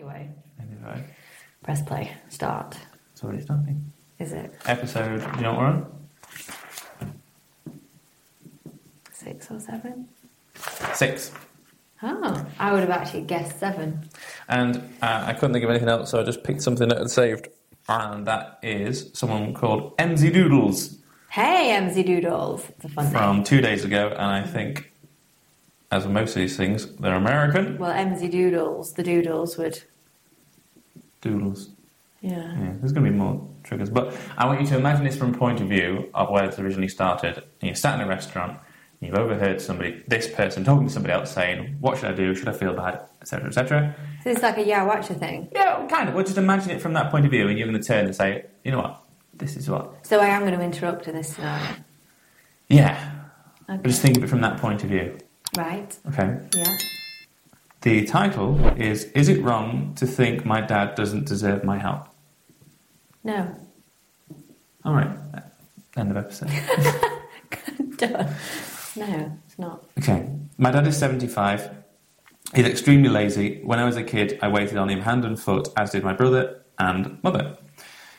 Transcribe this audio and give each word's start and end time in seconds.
Anyway, 0.00 0.30
Anyway, 0.58 1.04
press 1.62 1.82
play. 1.82 2.10
Start. 2.30 2.74
it's 3.12 3.22
already 3.22 3.42
starting. 3.42 3.92
Is 4.18 4.32
it 4.32 4.54
Episode, 4.64 5.20
you 5.36 5.42
know 5.42 5.52
what 5.52 5.60
we're 5.60 5.66
on? 5.66 5.92
six 9.12 9.50
or 9.50 9.60
seven? 9.60 10.08
Six. 10.94 11.32
Oh, 12.02 12.46
I 12.58 12.72
would 12.72 12.80
have 12.80 12.88
actually 12.90 13.22
guessed 13.22 13.58
seven. 13.60 14.08
And 14.48 14.76
uh, 15.02 15.24
I 15.26 15.34
couldn't 15.34 15.52
think 15.52 15.64
of 15.64 15.70
anything 15.70 15.88
else, 15.90 16.10
so 16.10 16.20
I 16.20 16.24
just 16.24 16.42
picked 16.44 16.62
something 16.62 16.88
that 16.88 16.98
I'd 16.98 17.10
saved. 17.10 17.48
And 17.88 18.26
that 18.26 18.58
is 18.62 19.10
someone 19.12 19.52
called 19.52 19.96
Emzeedoodles 19.98 20.96
Hey, 21.28 21.76
Emzeedoodles. 21.78 22.68
It's 22.70 22.84
a 22.86 22.88
fun 22.88 23.04
name. 23.04 23.12
from 23.12 23.44
two 23.44 23.60
days 23.60 23.84
ago. 23.84 24.08
And 24.08 24.22
I 24.22 24.42
think, 24.42 24.89
as 25.90 26.04
with 26.04 26.12
most 26.12 26.30
of 26.30 26.36
these 26.36 26.56
things, 26.56 26.86
they're 26.96 27.14
American. 27.14 27.78
Well, 27.78 27.92
Emzeedoodles, 27.92 28.94
the 28.94 29.02
Doodles 29.02 29.58
would. 29.58 29.82
Doodles. 31.20 31.70
Yeah. 32.20 32.30
Yeah, 32.30 32.72
there's 32.78 32.92
going 32.92 33.06
to 33.06 33.10
be 33.10 33.16
more 33.16 33.48
triggers. 33.64 33.90
But 33.90 34.16
I 34.36 34.46
want 34.46 34.60
you 34.60 34.66
to 34.68 34.76
imagine 34.76 35.04
this 35.04 35.16
from 35.16 35.34
a 35.34 35.38
point 35.38 35.60
of 35.60 35.68
view 35.68 36.10
of 36.14 36.30
where 36.30 36.44
it's 36.44 36.58
originally 36.58 36.88
started. 36.88 37.36
And 37.36 37.44
you're 37.62 37.74
sat 37.74 37.94
in 37.94 38.06
a 38.06 38.08
restaurant, 38.08 38.52
and 38.52 39.08
you've 39.08 39.18
overheard 39.18 39.60
somebody, 39.60 40.02
this 40.06 40.28
person, 40.28 40.62
talking 40.62 40.86
to 40.86 40.92
somebody 40.92 41.12
else 41.12 41.32
saying, 41.32 41.76
What 41.80 41.98
should 41.98 42.10
I 42.10 42.14
do? 42.14 42.34
Should 42.34 42.48
I 42.48 42.52
feel 42.52 42.74
bad? 42.74 43.00
Etc. 43.22 43.46
Etc. 43.46 43.96
So 44.22 44.30
it's 44.30 44.42
like 44.42 44.58
a 44.58 44.64
Yeah 44.64 44.84
Watcher 44.84 45.14
thing. 45.14 45.48
Yeah, 45.52 45.86
kind 45.88 46.08
of. 46.08 46.14
Well, 46.14 46.24
just 46.24 46.38
imagine 46.38 46.70
it 46.70 46.80
from 46.80 46.92
that 46.92 47.10
point 47.10 47.24
of 47.24 47.30
view, 47.30 47.48
and 47.48 47.58
you're 47.58 47.68
going 47.68 47.80
to 47.80 47.86
turn 47.86 48.06
and 48.06 48.14
say, 48.14 48.44
You 48.64 48.72
know 48.72 48.78
what? 48.78 49.02
This 49.34 49.56
is 49.56 49.68
what. 49.70 50.06
So 50.06 50.20
I 50.20 50.26
am 50.26 50.42
going 50.42 50.56
to 50.56 50.62
interrupt 50.62 51.08
in 51.08 51.14
this 51.14 51.34
scenario. 51.34 51.66
Yeah. 52.68 53.12
Okay. 53.68 53.78
But 53.82 53.84
just 53.84 54.02
think 54.02 54.16
of 54.18 54.24
it 54.24 54.28
from 54.28 54.42
that 54.42 54.58
point 54.58 54.84
of 54.84 54.90
view. 54.90 55.16
Right. 55.56 55.96
Okay. 56.08 56.38
Yeah. 56.54 56.76
The 57.82 58.04
title 58.04 58.58
is 58.78 59.04
Is 59.04 59.28
It 59.28 59.42
Wrong 59.42 59.94
to 59.96 60.06
Think 60.06 60.44
My 60.44 60.60
Dad 60.60 60.94
Doesn't 60.94 61.26
Deserve 61.26 61.64
My 61.64 61.78
Help? 61.78 62.06
No. 63.24 63.54
All 64.84 64.94
right. 64.94 65.10
End 65.96 66.10
of 66.10 66.16
episode. 66.16 66.50
No, 68.96 69.32
it's 69.46 69.58
not. 69.58 69.84
Okay. 69.98 70.28
My 70.58 70.70
dad 70.70 70.86
is 70.86 70.96
75. 70.98 71.70
He's 72.54 72.66
extremely 72.66 73.08
lazy. 73.08 73.60
When 73.62 73.78
I 73.78 73.84
was 73.84 73.96
a 73.96 74.02
kid, 74.02 74.38
I 74.42 74.48
waited 74.48 74.76
on 74.78 74.88
him 74.90 75.00
hand 75.00 75.24
and 75.24 75.38
foot, 75.38 75.68
as 75.76 75.90
did 75.92 76.02
my 76.02 76.12
brother 76.12 76.62
and 76.78 77.22
mother. 77.22 77.56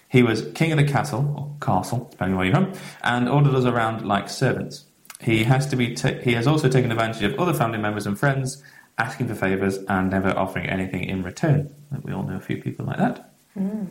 He 0.08 0.24
was 0.24 0.50
king 0.56 0.72
of 0.72 0.78
the 0.78 0.86
castle, 0.86 1.34
or 1.38 1.56
castle, 1.66 2.08
depending 2.12 2.34
on 2.34 2.38
where 2.38 2.48
you're 2.48 2.56
from, 2.56 2.74
and 3.04 3.28
ordered 3.28 3.54
us 3.54 3.66
around 3.66 4.08
like 4.08 4.30
servants. 4.30 4.86
He 5.22 5.44
has 5.44 5.68
to 5.68 5.76
be. 5.76 5.94
Ta- 5.94 6.20
he 6.24 6.34
has 6.34 6.48
also 6.48 6.68
taken 6.70 6.92
advantage 6.92 7.24
of 7.24 7.40
other 7.40 7.54
family 7.54 7.78
members 7.78 8.08
and 8.08 8.18
friends, 8.20 8.64
asking 8.98 9.28
for 9.28 9.36
favours 9.36 9.78
and 9.88 10.10
never 10.10 10.30
offering 10.38 10.66
anything 10.68 11.04
in 11.04 11.24
return. 11.24 11.74
We 12.04 12.14
all 12.14 12.24
know 12.24 12.38
a 12.38 12.40
few 12.42 12.58
people 12.62 12.86
like 12.86 12.98
that. 12.98 13.34
Hmm. 13.54 13.86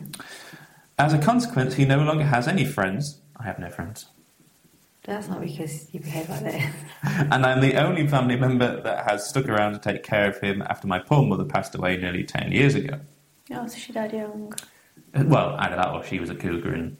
As 0.99 1.13
a 1.13 1.17
consequence, 1.17 1.75
he 1.75 1.85
no 1.85 1.99
longer 2.03 2.25
has 2.25 2.47
any 2.47 2.65
friends. 2.65 3.21
I 3.37 3.43
have 3.45 3.59
no 3.59 3.69
friends. 3.69 4.05
That's 5.03 5.27
not 5.29 5.41
because 5.41 5.91
you 5.93 5.99
behave 5.99 6.29
like 6.29 6.41
that. 6.43 6.73
And 7.31 7.43
I'm 7.45 7.59
the 7.61 7.75
only 7.83 8.05
family 8.07 8.35
member 8.35 8.81
that 8.81 9.09
has 9.09 9.27
stuck 9.27 9.47
around 9.49 9.73
to 9.73 9.79
take 9.79 10.03
care 10.03 10.29
of 10.29 10.39
him 10.39 10.61
after 10.61 10.85
my 10.87 10.99
poor 10.99 11.23
mother 11.25 11.43
passed 11.45 11.73
away 11.73 11.97
nearly 11.97 12.23
10 12.23 12.51
years 12.51 12.75
ago. 12.75 12.99
Oh, 13.51 13.65
so 13.65 13.77
she 13.77 13.91
died 13.93 14.13
young. 14.13 14.53
Uh, 15.15 15.23
well, 15.25 15.55
either 15.59 15.75
that 15.75 15.89
or 15.89 16.03
she 16.03 16.19
was 16.19 16.29
a 16.29 16.35
cougar 16.35 16.73
and 16.73 16.97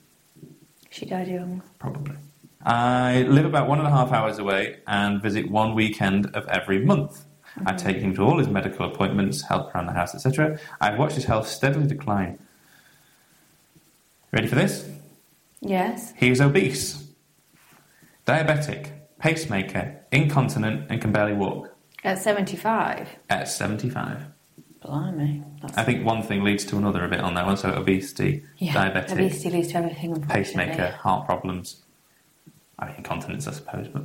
She 0.90 1.06
died 1.06 1.28
young. 1.28 1.62
probably. 1.78 2.16
I 2.64 3.24
live 3.24 3.46
about 3.46 3.68
one 3.68 3.80
and 3.80 3.88
a 3.88 3.92
half 3.92 4.12
hours 4.12 4.38
away 4.38 4.80
and 4.88 5.22
visit 5.22 5.50
one 5.50 5.74
weekend 5.74 6.28
of 6.36 6.48
every 6.48 6.84
month. 6.86 7.26
I 7.58 7.60
mm-hmm. 7.60 7.76
take 7.78 7.98
him 7.98 8.16
to 8.16 8.22
all 8.24 8.38
his 8.38 8.48
medical 8.48 8.86
appointments, 8.86 9.42
help 9.42 9.74
around 9.74 9.88
the 9.88 9.94
house, 9.94 10.16
etc. 10.16 10.60
I've 10.80 10.98
watched 10.98 11.16
his 11.16 11.26
health 11.26 11.48
steadily 11.48 11.88
decline. 11.88 12.40
Ready 14.32 14.48
for 14.48 14.56
this? 14.56 14.90
Yes. 15.60 16.14
He 16.16 16.30
is 16.30 16.40
obese, 16.40 17.08
diabetic, 18.26 18.92
pacemaker, 19.20 20.00
incontinent, 20.12 20.88
and 20.90 21.02
can 21.02 21.12
barely 21.12 21.34
walk 21.34 21.76
At 22.04 22.20
75. 22.20 23.10
at 23.30 23.48
75. 23.48 24.24
Blimey. 24.82 25.44
I 25.76 25.84
think 25.84 26.06
one 26.06 26.24
thing 26.24 26.44
leads 26.44 26.66
to 26.66 26.78
another 26.78 27.06
a 27.06 27.10
bit 27.10 27.20
on 27.20 27.36
that 27.36 27.46
one. 27.46 27.56
So 27.58 27.72
obesity, 27.72 28.44
yeah. 28.58 28.74
diabetic, 28.74 29.12
Obesity 29.12 29.50
leads 29.52 29.68
to 29.70 29.78
everything, 29.78 30.20
pacemaker, 30.24 30.92
heart 30.92 31.28
problems. 31.28 31.84
I 32.82 32.88
mean, 32.88 32.96
incontinence, 32.98 33.48
I 33.48 33.52
suppose. 33.52 33.88
But 33.88 34.04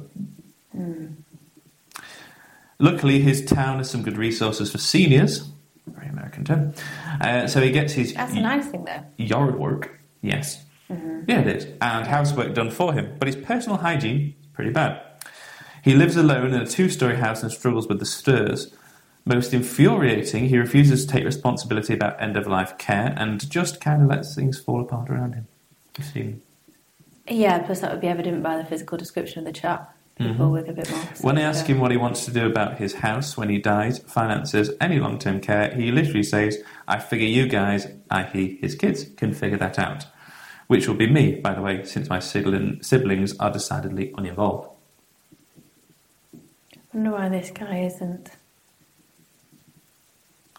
Hmm. 0.72 1.06
luckily, 2.78 3.20
his 3.20 3.44
town 3.44 3.78
has 3.78 3.90
some 3.90 4.02
good 4.02 4.16
resources 4.18 4.70
for 4.70 4.78
seniors. 4.78 5.48
Very 5.86 6.08
American 6.08 6.44
term. 6.44 6.72
Uh, 7.20 7.46
so 7.46 7.60
he 7.62 7.70
gets 7.70 7.92
his 7.94 8.12
That's 8.14 8.34
a 8.34 8.40
nice 8.40 8.66
thing, 8.66 8.84
though. 8.84 9.04
yard 9.16 9.58
work. 9.58 9.98
Yes, 10.22 10.64
Mm-hmm. 10.90 11.22
yeah, 11.28 11.40
it 11.40 11.46
is, 11.48 11.64
and 11.80 12.06
housework 12.06 12.54
done 12.54 12.70
for 12.70 12.92
him. 12.92 13.16
But 13.18 13.26
his 13.28 13.36
personal 13.36 13.78
hygiene 13.78 14.34
is 14.40 14.46
pretty 14.52 14.70
bad. 14.70 15.00
He 15.82 15.94
lives 15.94 16.16
alone 16.16 16.52
in 16.52 16.60
a 16.60 16.66
two-story 16.66 17.16
house 17.16 17.42
and 17.42 17.50
struggles 17.52 17.88
with 17.88 17.98
the 18.00 18.06
stairs. 18.06 18.72
Most 19.24 19.52
infuriating, 19.54 20.48
he 20.48 20.58
refuses 20.58 21.04
to 21.06 21.12
take 21.12 21.24
responsibility 21.24 21.94
about 21.94 22.20
end-of-life 22.22 22.78
care 22.78 23.14
and 23.16 23.48
just 23.50 23.80
kind 23.80 24.02
of 24.02 24.08
lets 24.08 24.34
things 24.34 24.58
fall 24.60 24.80
apart 24.80 25.08
around 25.10 25.34
him. 25.34 25.46
You 25.98 26.04
see. 26.04 26.36
Yeah, 27.28 27.58
plus 27.60 27.80
that 27.80 27.90
would 27.92 28.00
be 28.00 28.08
evident 28.08 28.42
by 28.42 28.56
the 28.56 28.64
physical 28.64 28.96
description 28.98 29.40
of 29.40 29.44
the 29.52 29.58
chap. 29.58 29.92
People 30.16 30.46
Mhm. 30.48 30.52
with 30.52 30.68
a 30.68 30.72
bit 30.72 30.90
more. 30.90 31.00
When 31.20 31.36
I 31.36 31.42
ask 31.42 31.66
him 31.66 31.78
what 31.78 31.90
he 31.90 31.98
wants 31.98 32.24
to 32.24 32.30
do 32.30 32.46
about 32.46 32.78
his 32.78 32.94
house 32.94 33.36
when 33.36 33.50
he 33.50 33.58
dies, 33.58 33.98
finances, 33.98 34.70
any 34.80 34.98
long 34.98 35.18
term 35.18 35.40
care, 35.40 35.74
he 35.74 35.90
literally 35.92 36.22
says, 36.22 36.62
I 36.88 36.98
figure 36.98 37.26
you 37.26 37.46
guys, 37.46 37.86
i.e., 38.10 38.56
his 38.62 38.74
kids, 38.74 39.04
can 39.16 39.34
figure 39.34 39.58
that 39.58 39.78
out. 39.78 40.06
Which 40.68 40.88
will 40.88 40.94
be 40.94 41.06
me, 41.06 41.34
by 41.34 41.52
the 41.54 41.60
way, 41.60 41.84
since 41.84 42.08
my 42.08 42.18
sibling, 42.18 42.82
siblings 42.82 43.36
are 43.38 43.50
decidedly 43.50 44.12
uninvolved. 44.16 44.70
I 46.34 46.78
wonder 46.94 47.10
why 47.10 47.28
this 47.28 47.50
guy 47.50 47.80
isn't 47.80 48.30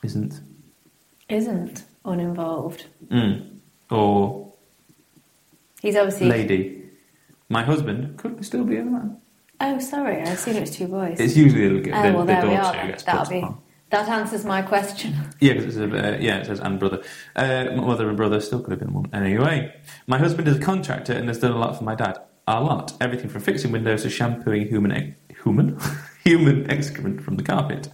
Isn't? 0.03 0.39
isn't 1.29 1.83
uninvolved. 2.05 2.85
Mm. 3.07 3.57
Or 3.89 4.46
He's 5.81 5.95
obviously. 5.95 6.27
lady. 6.27 6.83
My 7.49 7.63
husband 7.63 8.17
could 8.17 8.43
still 8.45 8.63
be 8.63 8.77
a 8.77 8.83
man. 8.83 9.17
Oh, 9.59 9.79
sorry, 9.79 10.17
I 10.17 10.31
assumed 10.31 10.57
it 10.57 10.61
was 10.61 10.75
two 10.75 10.87
boys. 10.87 11.19
It's 11.19 11.35
usually 11.35 11.81
the, 11.81 11.91
oh, 11.91 12.03
the, 12.03 12.13
well, 12.13 12.19
the 12.21 12.25
there 12.25 12.47
we 12.47 12.55
are. 12.55 12.73
who 12.73 12.87
gets 12.89 13.03
That'll 13.03 13.29
be. 13.29 13.37
upon. 13.39 13.57
That 13.89 14.09
answers 14.09 14.43
my 14.45 14.61
question. 14.61 15.15
Yeah, 15.39 15.53
because 15.53 15.77
it's 15.77 15.93
a, 15.93 16.15
uh, 16.15 16.17
yeah, 16.19 16.39
it 16.39 16.45
says 16.47 16.59
and 16.59 16.79
brother. 16.79 17.03
Uh, 17.35 17.65
mother 17.75 18.07
and 18.09 18.17
brother 18.17 18.41
still 18.41 18.59
could 18.59 18.71
have 18.71 18.79
been 18.79 18.93
one. 18.93 19.09
Anyway, 19.13 19.73
my 20.07 20.17
husband 20.17 20.47
is 20.47 20.57
a 20.57 20.59
contractor 20.59 21.13
and 21.13 21.27
has 21.27 21.39
done 21.39 21.51
a 21.53 21.57
lot 21.57 21.77
for 21.77 21.83
my 21.83 21.95
dad. 21.95 22.17
A 22.47 22.61
lot. 22.61 22.93
Everything 22.99 23.29
from 23.29 23.41
fixing 23.41 23.71
windows 23.71 24.03
to 24.03 24.09
shampooing 24.09 24.67
human 24.67 24.91
ex- 24.91 25.15
human 25.43 25.79
human 26.23 26.69
excrement 26.69 27.21
from 27.21 27.35
the 27.37 27.43
carpet. 27.43 27.89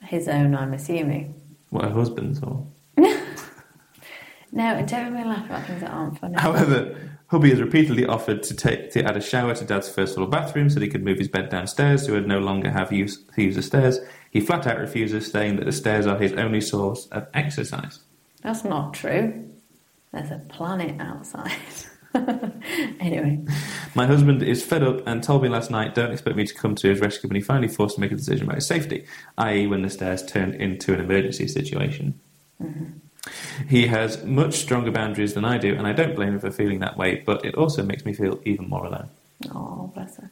His 0.00 0.28
own, 0.28 0.54
I'm 0.54 0.72
assuming. 0.72 1.34
What 1.70 1.84
her 1.84 1.90
husband's 1.90 2.40
or. 2.42 2.66
No, 4.54 4.62
and 4.62 4.86
don't 4.86 5.12
make 5.12 5.24
me 5.24 5.28
laugh 5.28 5.46
about 5.46 5.66
things 5.66 5.80
that 5.80 5.90
aren't 5.90 6.16
funny. 6.16 6.36
However, 6.38 6.96
hubby 7.26 7.50
has 7.50 7.60
repeatedly 7.60 8.06
offered 8.06 8.40
to 8.44 8.54
take 8.54 8.92
to 8.92 9.02
add 9.02 9.16
a 9.16 9.20
shower 9.20 9.52
to 9.52 9.64
dad's 9.64 9.88
first 9.88 10.14
floor 10.14 10.28
bathroom 10.28 10.70
so 10.70 10.74
that 10.74 10.84
he 10.84 10.88
could 10.88 11.04
move 11.04 11.18
his 11.18 11.26
bed 11.26 11.48
downstairs 11.48 12.02
so 12.02 12.08
he 12.08 12.12
would 12.12 12.28
no 12.28 12.38
longer 12.38 12.70
have 12.70 12.92
use 12.92 13.20
to 13.34 13.42
use 13.42 13.56
the 13.56 13.62
stairs. 13.62 13.98
He 14.30 14.40
flat 14.40 14.68
out 14.68 14.78
refuses, 14.78 15.28
saying 15.28 15.56
that 15.56 15.64
the 15.64 15.72
stairs 15.72 16.06
are 16.06 16.16
his 16.16 16.32
only 16.34 16.60
source 16.60 17.08
of 17.08 17.26
exercise. 17.34 17.98
That's 18.42 18.62
not 18.62 18.94
true. 18.94 19.50
There's 20.12 20.30
a 20.30 20.38
planet 20.48 21.00
outside. 21.00 21.50
anyway, 23.00 23.44
My 23.96 24.06
husband 24.06 24.40
is 24.40 24.64
fed 24.64 24.84
up 24.84 25.04
and 25.04 25.20
told 25.20 25.42
me 25.42 25.48
last 25.48 25.72
night, 25.72 25.96
don't 25.96 26.12
expect 26.12 26.36
me 26.36 26.46
to 26.46 26.54
come 26.54 26.76
to 26.76 26.88
his 26.88 27.00
rescue 27.00 27.28
when 27.28 27.34
he 27.34 27.42
finally 27.42 27.66
forced 27.66 27.96
to 27.96 28.00
make 28.00 28.12
a 28.12 28.16
decision 28.16 28.44
about 28.44 28.56
his 28.56 28.68
safety, 28.68 29.04
i.e., 29.36 29.66
when 29.66 29.82
the 29.82 29.90
stairs 29.90 30.24
turned 30.24 30.54
into 30.54 30.94
an 30.94 31.00
emergency 31.00 31.48
situation. 31.48 32.20
Mm-hmm. 32.62 32.98
He 33.68 33.86
has 33.86 34.22
much 34.24 34.54
stronger 34.54 34.90
boundaries 34.90 35.34
than 35.34 35.44
I 35.44 35.58
do, 35.58 35.74
and 35.74 35.86
I 35.86 35.92
don't 35.92 36.14
blame 36.14 36.34
him 36.34 36.40
for 36.40 36.50
feeling 36.50 36.80
that 36.80 36.96
way, 36.96 37.22
but 37.24 37.44
it 37.44 37.54
also 37.54 37.82
makes 37.82 38.04
me 38.04 38.12
feel 38.12 38.40
even 38.44 38.68
more 38.68 38.84
alone. 38.84 39.08
oh 39.54 39.90
bless 39.94 40.16
her. 40.16 40.30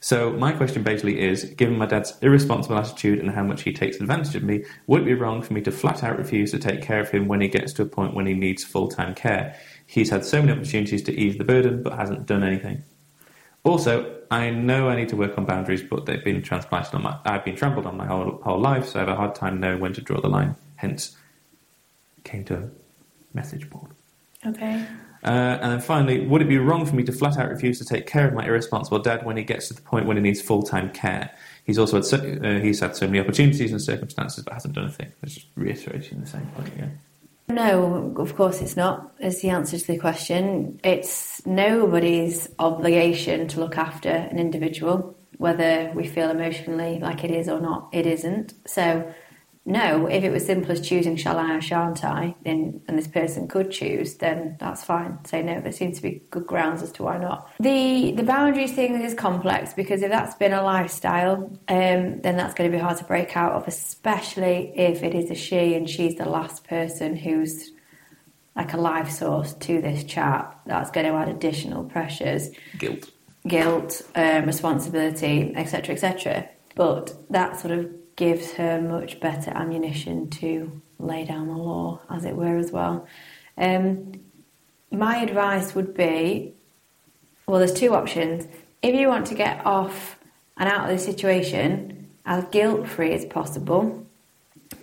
So, 0.00 0.30
my 0.30 0.52
question 0.52 0.84
basically 0.84 1.20
is 1.20 1.44
given 1.44 1.76
my 1.76 1.86
dad's 1.86 2.16
irresponsible 2.22 2.78
attitude 2.78 3.18
and 3.18 3.30
how 3.30 3.42
much 3.42 3.62
he 3.62 3.72
takes 3.72 3.96
advantage 3.96 4.36
of 4.36 4.44
me, 4.44 4.64
would 4.86 5.02
it 5.02 5.06
be 5.06 5.14
wrong 5.14 5.42
for 5.42 5.54
me 5.54 5.60
to 5.62 5.72
flat 5.72 6.04
out 6.04 6.18
refuse 6.18 6.52
to 6.52 6.58
take 6.58 6.82
care 6.82 7.00
of 7.00 7.10
him 7.10 7.26
when 7.26 7.40
he 7.40 7.48
gets 7.48 7.72
to 7.74 7.82
a 7.82 7.86
point 7.86 8.14
when 8.14 8.26
he 8.26 8.34
needs 8.34 8.62
full 8.62 8.88
time 8.88 9.14
care? 9.14 9.56
He's 9.86 10.10
had 10.10 10.24
so 10.24 10.40
many 10.40 10.52
opportunities 10.52 11.02
to 11.04 11.12
ease 11.12 11.36
the 11.36 11.44
burden, 11.44 11.82
but 11.82 11.94
hasn't 11.94 12.26
done 12.26 12.44
anything. 12.44 12.84
Also, 13.64 14.18
I 14.30 14.50
know 14.50 14.88
I 14.88 14.96
need 14.96 15.08
to 15.08 15.16
work 15.16 15.36
on 15.36 15.44
boundaries, 15.44 15.82
but 15.82 16.06
they've 16.06 16.22
been 16.22 16.42
transplanted 16.42 16.94
on 16.94 17.02
my. 17.02 17.18
I've 17.24 17.44
been 17.44 17.56
trampled 17.56 17.86
on 17.86 17.96
my 17.96 18.06
whole, 18.06 18.40
whole 18.44 18.60
life, 18.60 18.86
so 18.86 18.98
I 18.98 19.00
have 19.00 19.08
a 19.08 19.16
hard 19.16 19.34
time 19.34 19.58
knowing 19.58 19.80
when 19.80 19.94
to 19.94 20.00
draw 20.00 20.20
the 20.20 20.28
line. 20.28 20.54
Hence, 20.76 21.16
came 22.28 22.44
to 22.44 22.56
a 22.56 22.68
message 23.34 23.68
board. 23.70 23.90
Okay. 24.46 24.84
Uh, 25.24 25.58
and 25.60 25.72
then 25.72 25.80
finally, 25.80 26.26
would 26.26 26.42
it 26.42 26.48
be 26.48 26.58
wrong 26.58 26.86
for 26.86 26.94
me 26.94 27.02
to 27.02 27.12
flat 27.12 27.38
out 27.38 27.48
refuse 27.48 27.78
to 27.78 27.84
take 27.84 28.06
care 28.06 28.28
of 28.28 28.34
my 28.34 28.46
irresponsible 28.46 29.00
dad 29.00 29.24
when 29.24 29.36
he 29.36 29.42
gets 29.42 29.66
to 29.68 29.74
the 29.74 29.82
point 29.82 30.06
when 30.06 30.16
he 30.16 30.22
needs 30.22 30.40
full 30.40 30.62
time 30.62 30.90
care? 30.90 31.30
He's 31.64 31.78
also 31.78 31.96
had 31.96 32.04
so, 32.04 32.18
uh, 32.18 32.60
he's 32.60 32.80
had 32.80 32.94
so 32.94 33.06
many 33.06 33.18
opportunities 33.18 33.72
and 33.72 33.82
circumstances, 33.82 34.44
but 34.44 34.52
hasn't 34.52 34.74
done 34.74 34.84
a 34.84 34.90
thing. 34.90 35.12
It's 35.22 35.34
just 35.34 35.46
reiterating 35.56 36.20
the 36.20 36.26
same 36.26 36.46
point 36.54 36.68
again. 36.68 36.98
No, 37.48 38.14
of 38.18 38.36
course 38.36 38.60
it's 38.60 38.76
not, 38.76 39.12
is 39.18 39.40
the 39.40 39.48
answer 39.48 39.78
to 39.78 39.86
the 39.86 39.98
question. 39.98 40.78
It's 40.84 41.44
nobody's 41.46 42.48
obligation 42.58 43.48
to 43.48 43.60
look 43.60 43.78
after 43.78 44.10
an 44.10 44.38
individual, 44.38 45.16
whether 45.38 45.90
we 45.94 46.06
feel 46.06 46.30
emotionally 46.30 46.98
like 47.00 47.24
it 47.24 47.30
is 47.30 47.48
or 47.48 47.58
not, 47.60 47.88
it 47.92 48.06
isn't. 48.06 48.52
So 48.66 49.12
no, 49.68 50.06
if 50.06 50.24
it 50.24 50.30
was 50.30 50.46
simple 50.46 50.72
as 50.72 50.80
choosing 50.80 51.14
shall 51.16 51.38
I 51.38 51.54
or 51.54 51.60
shan't 51.60 52.02
I, 52.02 52.34
then 52.42 52.80
and 52.88 52.96
this 52.96 53.06
person 53.06 53.46
could 53.48 53.70
choose, 53.70 54.14
then 54.14 54.56
that's 54.58 54.82
fine. 54.82 55.22
Say 55.26 55.42
no. 55.42 55.60
There 55.60 55.72
seems 55.72 55.96
to 55.98 56.02
be 56.02 56.22
good 56.30 56.46
grounds 56.46 56.82
as 56.82 56.90
to 56.92 57.02
why 57.02 57.18
not. 57.18 57.50
The 57.60 58.12
the 58.12 58.22
boundaries 58.22 58.72
thing 58.72 58.98
is 59.00 59.12
complex 59.12 59.74
because 59.74 60.00
if 60.00 60.10
that's 60.10 60.34
been 60.36 60.54
a 60.54 60.62
lifestyle, 60.62 61.52
um, 61.68 62.20
then 62.22 62.36
that's 62.38 62.54
going 62.54 62.70
to 62.70 62.76
be 62.76 62.80
hard 62.82 62.96
to 62.96 63.04
break 63.04 63.36
out 63.36 63.52
of, 63.52 63.68
especially 63.68 64.72
if 64.74 65.02
it 65.02 65.14
is 65.14 65.30
a 65.30 65.34
she 65.34 65.74
and 65.74 65.88
she's 65.88 66.14
the 66.14 66.28
last 66.28 66.64
person 66.64 67.14
who's 67.14 67.70
like 68.56 68.72
a 68.72 68.78
life 68.78 69.10
source 69.10 69.52
to 69.52 69.82
this 69.82 70.02
chap. 70.02 70.62
That's 70.64 70.90
going 70.90 71.06
to 71.06 71.12
add 71.12 71.28
additional 71.28 71.84
pressures, 71.84 72.48
Guilt. 72.78 73.10
guilt, 73.46 74.00
um, 74.14 74.46
responsibility, 74.46 75.52
etc., 75.54 75.94
etc. 75.94 76.48
But 76.74 77.12
that 77.30 77.60
sort 77.60 77.78
of 77.78 77.90
gives 78.18 78.52
her 78.54 78.82
much 78.82 79.20
better 79.20 79.52
ammunition 79.52 80.28
to 80.28 80.82
lay 80.98 81.24
down 81.24 81.46
the 81.46 81.54
law, 81.54 82.00
as 82.10 82.24
it 82.24 82.34
were, 82.34 82.58
as 82.58 82.72
well. 82.72 83.06
Um, 83.56 84.12
my 84.90 85.18
advice 85.18 85.74
would 85.74 85.94
be 85.94 86.52
well, 87.46 87.58
there's 87.58 87.72
two 87.72 87.94
options. 87.94 88.46
If 88.82 88.94
you 88.94 89.08
want 89.08 89.26
to 89.28 89.34
get 89.34 89.64
off 89.64 90.18
and 90.58 90.68
out 90.68 90.90
of 90.90 90.94
the 90.94 91.02
situation 91.02 92.10
as 92.26 92.44
guilt 92.50 92.86
free 92.86 93.12
as 93.12 93.24
possible, 93.24 94.06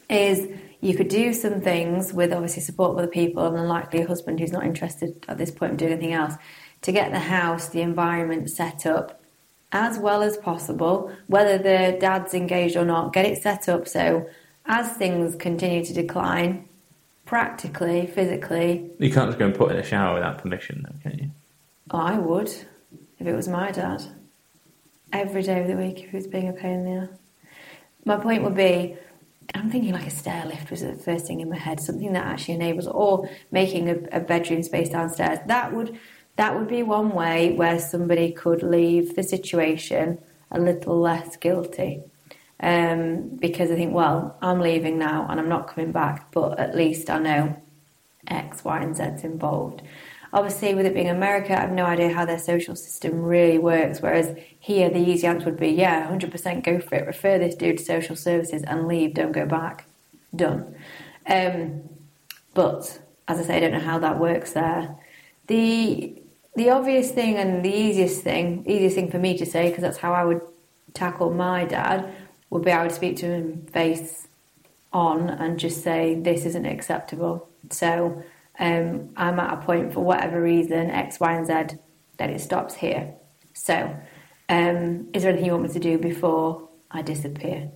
is 0.09 0.47
you 0.81 0.95
could 0.95 1.09
do 1.09 1.31
some 1.31 1.61
things 1.61 2.11
with 2.11 2.33
obviously 2.33 2.63
support 2.63 2.91
of 2.91 2.97
other 2.97 3.07
people 3.07 3.45
and 3.45 3.67
likely 3.67 4.01
a 4.01 4.07
husband 4.07 4.39
who's 4.39 4.51
not 4.51 4.65
interested 4.65 5.23
at 5.27 5.37
this 5.37 5.51
point 5.51 5.73
in 5.73 5.77
doing 5.77 5.91
anything 5.91 6.13
else 6.13 6.33
to 6.81 6.91
get 6.91 7.11
the 7.11 7.19
house, 7.19 7.69
the 7.69 7.81
environment 7.81 8.49
set 8.49 8.85
up 8.87 9.21
as 9.75 9.99
well 9.99 10.23
as 10.23 10.37
possible, 10.37 11.11
whether 11.27 11.57
the 11.57 11.97
dad's 11.99 12.33
engaged 12.33 12.77
or 12.77 12.85
not, 12.85 13.11
get 13.11 13.25
it 13.25 13.41
set 13.43 13.67
up 13.67 13.89
so 13.89 14.27
as 14.65 14.93
things 14.93 15.35
continue 15.35 15.83
to 15.83 15.93
decline, 15.93 16.67
practically, 17.25 18.07
physically, 18.07 18.89
You 18.99 19.11
can't 19.11 19.27
just 19.27 19.37
go 19.37 19.45
and 19.47 19.53
put 19.53 19.71
in 19.71 19.77
a 19.77 19.83
shower 19.83 20.13
without 20.13 20.37
permission, 20.37 20.85
though, 20.87 21.09
can 21.09 21.19
you? 21.19 21.31
Oh, 21.91 21.99
I 21.99 22.17
would 22.17 22.47
if 23.19 23.27
it 23.27 23.35
was 23.35 23.49
my 23.49 23.71
dad. 23.71 24.01
Every 25.11 25.43
day 25.43 25.61
of 25.61 25.67
the 25.67 25.75
week 25.75 25.99
if 26.03 26.09
he 26.09 26.15
was 26.15 26.27
being 26.27 26.47
a 26.47 26.53
pain 26.53 26.79
in 26.79 26.85
the 26.85 27.01
ass. 27.01 27.19
My 28.05 28.15
point 28.15 28.43
would 28.43 28.55
be 28.55 28.95
I'm 29.53 29.69
thinking 29.69 29.91
like 29.91 30.07
a 30.07 30.11
stair 30.11 30.45
lift 30.45 30.71
was 30.71 30.81
the 30.81 30.93
first 30.95 31.27
thing 31.27 31.41
in 31.41 31.49
my 31.49 31.57
head, 31.57 31.79
something 31.79 32.13
that 32.13 32.25
actually 32.25 32.55
enables 32.55 32.87
or 32.87 33.29
making 33.51 33.89
a, 33.89 33.97
a 34.13 34.19
bedroom 34.21 34.63
space 34.63 34.89
downstairs. 34.89 35.39
That 35.47 35.73
would 35.73 35.99
that 36.37 36.57
would 36.57 36.67
be 36.67 36.83
one 36.83 37.11
way 37.11 37.53
where 37.53 37.79
somebody 37.79 38.31
could 38.31 38.61
leave 38.61 39.15
the 39.15 39.23
situation 39.23 40.17
a 40.51 40.59
little 40.59 40.99
less 40.99 41.37
guilty. 41.37 42.01
Um, 42.59 43.29
because 43.37 43.69
I 43.69 43.75
think, 43.75 43.93
well, 43.93 44.37
I'm 44.41 44.59
leaving 44.59 44.97
now 44.97 45.27
and 45.29 45.39
I'm 45.39 45.49
not 45.49 45.67
coming 45.67 45.91
back, 45.91 46.31
but 46.31 46.57
at 46.59 46.75
least 46.75 47.09
I 47.09 47.19
know 47.19 47.61
X, 48.27 48.63
Y, 48.63 48.81
and 48.81 48.95
Z's 48.95 49.23
involved. 49.23 49.81
Obviously, 50.33 50.73
with 50.73 50.85
it 50.85 50.93
being 50.93 51.09
America, 51.09 51.55
I 51.57 51.61
have 51.61 51.71
no 51.71 51.85
idea 51.85 52.13
how 52.13 52.25
their 52.25 52.39
social 52.39 52.75
system 52.75 53.23
really 53.23 53.57
works. 53.57 54.01
Whereas 54.01 54.37
here, 54.59 54.89
the 54.89 54.99
easy 54.99 55.27
answer 55.27 55.45
would 55.45 55.59
be, 55.59 55.69
yeah, 55.69 56.09
100% 56.09 56.63
go 56.63 56.79
for 56.79 56.95
it. 56.95 57.05
Refer 57.05 57.37
this 57.37 57.55
dude 57.55 57.77
to 57.77 57.83
social 57.83 58.15
services 58.15 58.63
and 58.63 58.87
leave. 58.87 59.13
Don't 59.13 59.31
go 59.31 59.45
back. 59.45 59.85
Done. 60.35 60.75
Um, 61.27 61.83
but 62.53 62.99
as 63.27 63.39
I 63.39 63.43
say, 63.43 63.57
I 63.57 63.59
don't 63.61 63.71
know 63.71 63.79
how 63.79 63.99
that 63.99 64.19
works 64.19 64.53
there. 64.53 64.97
The 65.47 66.21
the 66.55 66.69
obvious 66.69 67.11
thing 67.11 67.35
and 67.35 67.63
the 67.63 67.73
easiest 67.73 68.21
thing, 68.21 68.63
easiest 68.65 68.95
thing 68.95 69.11
for 69.11 69.19
me 69.19 69.37
to 69.37 69.45
say, 69.45 69.69
because 69.69 69.81
that's 69.81 69.97
how 69.97 70.13
I 70.13 70.23
would 70.23 70.41
tackle 70.93 71.31
my 71.33 71.65
dad, 71.65 72.13
would 72.49 72.63
be 72.63 72.71
I 72.71 72.83
would 72.83 72.93
speak 72.93 73.17
to 73.17 73.25
him 73.25 73.65
face 73.67 74.27
on 74.93 75.29
and 75.29 75.59
just 75.59 75.83
say, 75.83 76.15
this 76.15 76.45
isn't 76.45 76.65
acceptable. 76.65 77.49
So 77.69 78.23
um, 78.59 79.09
I'm 79.17 79.39
at 79.39 79.53
a 79.53 79.57
point 79.57 79.93
for 79.93 79.99
whatever 79.99 80.41
reason, 80.41 80.89
X, 80.89 81.19
Y, 81.19 81.33
and 81.33 81.45
Z, 81.45 81.77
that 82.17 82.29
it 82.29 82.39
stops 82.39 82.75
here. 82.75 83.13
So 83.53 83.93
um, 84.47 85.09
is 85.13 85.23
there 85.23 85.31
anything 85.31 85.47
you 85.47 85.51
want 85.51 85.63
me 85.63 85.73
to 85.73 85.79
do 85.79 85.97
before 85.97 86.69
I 86.89 87.01
disappear? 87.01 87.69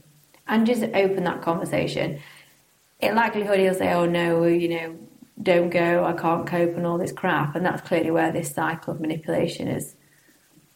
And 0.48 0.66
just 0.66 0.84
open 0.84 1.26
that 1.26 1.42
conversation. 1.42 2.20
In 3.02 3.16
likelihood, 3.16 3.60
he'll 3.60 3.74
say, 3.74 3.94
oh 3.94 4.06
no, 4.06 4.46
you 4.46 4.70
know, 4.70 4.96
don't 5.41 5.69
go, 5.69 6.03
I 6.03 6.13
can't 6.13 6.45
cope, 6.45 6.75
and 6.75 6.86
all 6.86 6.97
this 6.97 7.12
crap. 7.12 7.56
And 7.56 7.65
that's 7.65 7.88
clearly 7.88 8.12
where 8.12 8.31
this 8.31 8.53
cycle 8.53 8.94
of 8.94 9.00
manipulation 9.00 9.68
has 9.68 9.95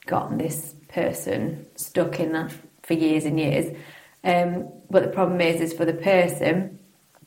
gotten 0.06 0.38
this 0.38 0.76
person 0.88 1.66
stuck 1.76 2.20
in 2.20 2.34
that 2.34 2.54
for 2.84 2.94
years 2.94 3.26
and 3.26 3.40
years. 3.40 3.76
Um, 4.24 4.70
but 4.90 5.04
the 5.04 5.10
problem 5.10 5.42
is, 5.42 5.60
is 5.60 5.74
for 5.74 5.86
the 5.86 5.94
person, 5.94 6.80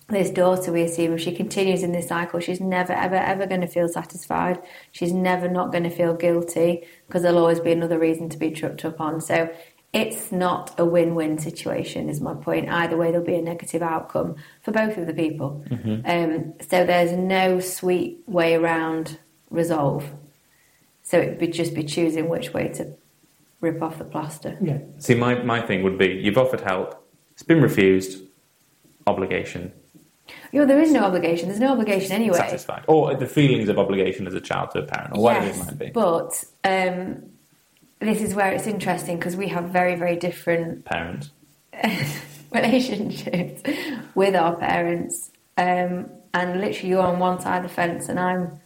this 0.09 0.31
daughter, 0.31 0.73
we 0.73 0.83
assume, 0.83 1.15
if 1.15 1.21
she 1.21 1.35
continues 1.35 1.83
in 1.83 1.93
this 1.93 2.09
cycle, 2.09 2.39
she's 2.39 2.61
never, 2.61 2.93
ever, 2.93 3.17
ever 3.17 3.47
going 3.47 3.61
to 3.61 3.67
feel 3.67 3.89
satisfied. 3.89 4.63
She's 4.93 5.13
never 5.13 5.49
not 5.49 5.73
going 5.73 5.83
to 5.83 5.91
feel 5.91 6.15
guilty 6.15 6.87
because 7.07 7.23
there'll 7.23 7.39
always 7.39 7.61
be 7.61 7.73
another 7.73 7.99
reason 7.99 8.29
to 8.29 8.39
be 8.39 8.51
trucked 8.51 8.85
up 8.85 9.01
on. 9.01 9.21
So 9.21 9.53
it's 9.93 10.31
not 10.31 10.75
a 10.79 10.85
win-win 10.85 11.39
situation, 11.39 12.09
is 12.09 12.21
my 12.21 12.35
point. 12.35 12.69
Either 12.69 12.97
way, 12.97 13.11
there'll 13.11 13.27
be 13.27 13.35
a 13.37 13.43
negative 13.43 13.83
outcome 13.83 14.37
for 14.63 14.73
both 14.73 14.99
of 14.99 15.07
the 15.07 15.15
people. 15.15 15.65
Um, 16.05 16.55
so 16.61 16.85
there's 16.85 17.13
no 17.13 17.61
sweet 17.61 18.19
way 18.27 18.55
around 18.55 19.19
resolve. 19.51 20.05
So 21.03 21.19
it'd 21.19 21.39
be 21.39 21.47
just 21.49 21.75
be 21.75 21.85
choosing 21.85 22.29
which 22.29 22.53
way 22.53 22.69
to 22.75 22.93
rip 23.61 23.81
off 23.81 23.99
the 23.99 24.05
plaster. 24.05 24.59
Yeah. 24.61 24.79
See, 24.99 25.15
my, 25.15 25.37
my 25.43 25.61
thing 25.63 25.83
would 25.83 25.97
be 25.97 26.09
you've 26.09 26.37
offered 26.37 26.61
help, 26.61 27.03
it's 27.33 27.43
been 27.43 27.63
refused, 27.63 28.23
obligation, 29.07 29.73
You 30.53 30.61
know, 30.61 30.67
there 30.67 30.81
is 30.81 30.93
no 30.93 31.05
obligation. 31.05 31.49
There's 31.49 31.61
no 31.61 31.73
obligation 31.73 32.13
anyway. 32.13 32.39
satisfied. 32.39 32.85
Or 32.89 33.15
the 33.15 33.27
feelings 33.27 33.69
of 33.69 33.79
obligation 33.79 34.27
as 34.27 34.35
a 34.35 34.41
child 34.41 34.71
to 34.73 34.81
a 34.81 34.83
parent, 34.83 35.17
or 35.17 35.23
whatever 35.23 35.49
it 35.49 35.59
might 35.59 35.79
be. 35.79 35.91
But 35.91 36.45
um, 36.65 37.31
this 38.01 38.21
is 38.21 38.35
where 38.35 38.53
it's 38.53 38.67
interesting 38.67 39.17
because 39.17 39.37
we 39.37 39.49
have 39.49 39.71
very, 39.71 39.95
very 39.97 40.17
different 40.17 40.85
Parent. 40.85 41.31
relationships 42.53 43.63
with 44.15 44.35
our 44.35 44.57
parents. 44.57 45.31
Um, 45.57 46.11
and 46.35 46.61
literally, 46.61 46.91
you're 46.91 47.03
on 47.03 47.19
one 47.19 47.41
side 47.41 47.65
of 47.65 47.71
the 47.71 47.75
fence, 47.75 48.09
and 48.09 48.21
I'm 48.21 48.61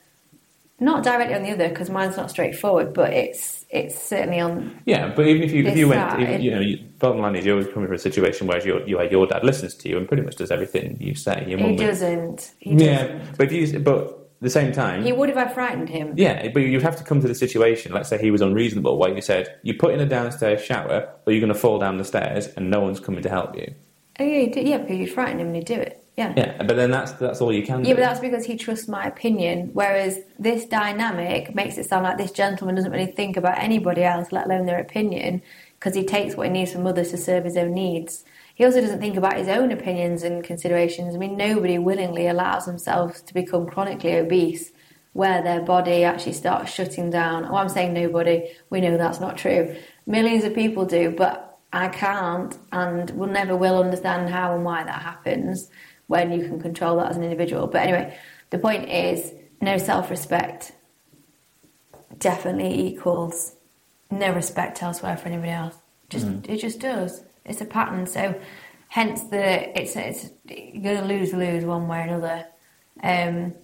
not 0.80 1.04
directly 1.04 1.34
on 1.34 1.42
the 1.42 1.52
other 1.52 1.68
because 1.68 1.90
mine's 1.90 2.16
not 2.16 2.30
straightforward, 2.30 2.92
but 2.92 3.12
it's 3.12 3.64
it's 3.70 4.02
certainly 4.02 4.40
on. 4.40 4.80
Yeah, 4.86 5.12
but 5.14 5.26
even 5.26 5.42
if 5.42 5.52
you 5.52 5.64
if 5.66 5.76
you 5.76 5.88
went, 5.88 6.10
side. 6.10 6.20
even, 6.20 6.40
you 6.40 6.50
know, 6.50 6.60
you, 6.60 6.78
bottom 6.98 7.20
line 7.20 7.36
is 7.36 7.44
you're 7.44 7.56
always 7.56 7.72
coming 7.72 7.86
from 7.86 7.94
a 7.94 7.98
situation 7.98 8.48
where 8.48 8.66
your 8.66 8.86
your, 8.88 9.04
your 9.04 9.26
dad 9.26 9.44
listens 9.44 9.74
to 9.76 9.88
you 9.88 9.98
and 9.98 10.08
pretty 10.08 10.22
much 10.22 10.36
does 10.36 10.50
everything 10.50 10.96
you 10.98 11.14
say. 11.14 11.44
Your 11.46 11.58
He 11.60 11.76
doesn't. 11.76 12.52
He 12.58 12.70
yeah, 12.70 13.04
doesn't. 13.04 13.18
Yeah. 13.18 13.26
But 13.36 13.52
if 13.52 13.72
you 13.72 13.78
but 13.78 14.06
at 14.08 14.19
the 14.40 14.50
same 14.50 14.72
time, 14.72 15.02
He 15.04 15.12
would 15.12 15.28
if 15.28 15.36
I 15.36 15.48
frightened 15.48 15.88
him. 15.88 16.14
yeah, 16.16 16.48
but 16.48 16.60
you'd 16.60 16.82
have 16.82 16.96
to 16.96 17.04
come 17.04 17.20
to 17.20 17.28
the 17.28 17.34
situation. 17.34 17.92
Let's 17.92 18.08
say 18.08 18.18
he 18.18 18.30
was 18.30 18.40
unreasonable, 18.40 18.96
where 18.98 19.14
you 19.14 19.20
said 19.20 19.58
you 19.62 19.74
put 19.74 19.92
in 19.92 20.00
a 20.00 20.06
downstairs 20.06 20.62
shower, 20.64 21.08
or 21.26 21.32
you're 21.32 21.40
going 21.40 21.52
to 21.52 21.58
fall 21.58 21.78
down 21.78 21.98
the 21.98 22.04
stairs 22.04 22.48
and 22.56 22.70
no 22.70 22.80
one's 22.80 23.00
coming 23.00 23.22
to 23.22 23.28
help 23.28 23.54
you. 23.56 23.74
Oh, 24.18 24.24
yeah, 24.24 24.52
do, 24.52 24.60
yeah, 24.60 24.78
but 24.78 24.90
you'd 24.90 25.10
frighten 25.12 25.40
him 25.40 25.48
and 25.48 25.56
he'd 25.56 25.64
do 25.66 25.74
it. 25.74 25.96
Yeah. 26.16 26.34
Yeah, 26.36 26.62
but 26.64 26.76
then 26.76 26.90
that's 26.90 27.12
that's 27.12 27.40
all 27.40 27.52
you 27.52 27.62
can 27.62 27.82
do. 27.82 27.88
Yeah, 27.88 27.94
do. 27.94 28.00
but 28.02 28.08
that's 28.08 28.20
because 28.20 28.44
he 28.44 28.56
trusts 28.56 28.88
my 28.88 29.06
opinion. 29.06 29.70
Whereas 29.72 30.18
this 30.38 30.66
dynamic 30.66 31.54
makes 31.54 31.78
it 31.78 31.86
sound 31.88 32.04
like 32.04 32.18
this 32.18 32.32
gentleman 32.32 32.74
doesn't 32.74 32.90
really 32.90 33.10
think 33.12 33.36
about 33.38 33.58
anybody 33.58 34.02
else, 34.02 34.30
let 34.32 34.44
alone 34.46 34.66
their 34.66 34.80
opinion, 34.80 35.40
because 35.78 35.94
he 35.94 36.04
takes 36.04 36.34
what 36.36 36.48
he 36.48 36.52
needs 36.52 36.72
from 36.72 36.86
others 36.86 37.10
to 37.12 37.16
serve 37.16 37.44
his 37.44 37.56
own 37.56 37.72
needs. 37.72 38.24
He 38.60 38.66
also 38.66 38.82
doesn't 38.82 39.00
think 39.00 39.16
about 39.16 39.38
his 39.38 39.48
own 39.48 39.72
opinions 39.72 40.22
and 40.22 40.44
considerations. 40.44 41.14
I 41.14 41.18
mean, 41.18 41.34
nobody 41.34 41.78
willingly 41.78 42.26
allows 42.26 42.66
themselves 42.66 43.22
to 43.22 43.32
become 43.32 43.66
chronically 43.66 44.14
obese 44.18 44.70
where 45.14 45.40
their 45.40 45.62
body 45.62 46.04
actually 46.04 46.34
starts 46.34 46.70
shutting 46.70 47.08
down. 47.08 47.46
Oh, 47.46 47.54
I'm 47.54 47.70
saying 47.70 47.94
nobody. 47.94 48.50
We 48.68 48.82
know 48.82 48.98
that's 48.98 49.18
not 49.18 49.38
true. 49.38 49.74
Millions 50.04 50.44
of 50.44 50.54
people 50.54 50.84
do, 50.84 51.10
but 51.10 51.58
I 51.72 51.88
can't 51.88 52.54
and 52.70 53.08
will 53.12 53.28
never 53.28 53.56
will 53.56 53.82
understand 53.82 54.28
how 54.28 54.54
and 54.54 54.62
why 54.62 54.84
that 54.84 55.00
happens 55.00 55.70
when 56.08 56.30
you 56.30 56.46
can 56.46 56.60
control 56.60 56.98
that 56.98 57.08
as 57.08 57.16
an 57.16 57.24
individual. 57.24 57.66
But 57.66 57.84
anyway, 57.84 58.18
the 58.50 58.58
point 58.58 58.90
is 58.90 59.32
no 59.62 59.78
self 59.78 60.10
respect 60.10 60.72
definitely 62.18 62.88
equals 62.88 63.56
no 64.10 64.34
respect 64.34 64.82
elsewhere 64.82 65.16
for 65.16 65.28
anybody 65.28 65.52
else. 65.52 65.76
Just 66.10 66.26
mm. 66.26 66.46
it 66.46 66.58
just 66.58 66.78
does. 66.78 67.22
It's 67.50 67.60
a 67.60 67.66
pattern. 67.66 68.06
So 68.06 68.40
hence 68.88 69.24
the 69.24 69.78
it's 69.78 69.94
it's 69.96 70.30
you're 70.48 70.94
gonna 70.94 71.06
lose 71.06 71.32
lose 71.32 71.64
one 71.64 71.86
way 71.88 72.00
or 72.00 72.02
another. 72.02 72.46
Um, 73.02 73.54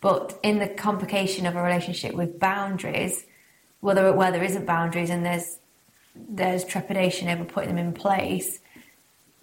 But 0.00 0.38
in 0.42 0.58
the 0.58 0.68
complication 0.68 1.46
of 1.46 1.56
a 1.56 1.62
relationship 1.62 2.12
with 2.14 2.38
boundaries, 2.38 3.26
well, 3.80 4.14
where 4.14 4.30
there 4.30 4.44
isn't 4.44 4.66
boundaries 4.66 5.10
and 5.10 5.24
there's 5.24 5.58
there's 6.14 6.64
trepidation 6.64 7.28
over 7.28 7.44
putting 7.44 7.70
them 7.74 7.86
in 7.86 7.92
place, 7.92 8.60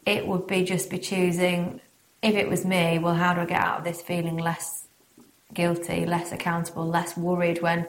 it 0.06 0.26
would 0.28 0.46
be 0.48 0.64
just 0.64 0.90
be 0.90 1.00
choosing. 1.00 1.82
If 2.22 2.36
it 2.36 2.48
was 2.50 2.66
me, 2.66 3.00
well, 3.00 3.16
how 3.16 3.34
do 3.34 3.42
I 3.42 3.46
get 3.46 3.62
out 3.68 3.80
of 3.80 3.84
this 3.84 4.02
feeling 4.02 4.38
less 4.38 4.88
guilty, 5.54 6.06
less 6.06 6.32
accountable, 6.32 6.86
less 6.88 7.18
worried 7.18 7.62
when 7.62 7.88